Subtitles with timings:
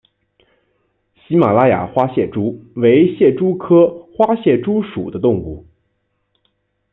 [1.13, 5.67] 喜马拉雅花蟹蛛为蟹蛛科花蟹蛛属的动物。